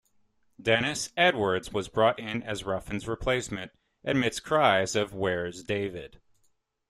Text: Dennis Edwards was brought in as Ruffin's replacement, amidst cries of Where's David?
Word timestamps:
Dennis 0.59 1.13
Edwards 1.15 1.71
was 1.71 1.87
brought 1.87 2.17
in 2.17 2.41
as 2.41 2.63
Ruffin's 2.63 3.07
replacement, 3.07 3.71
amidst 4.03 4.43
cries 4.43 4.95
of 4.95 5.13
Where's 5.13 5.61
David? 5.63 6.19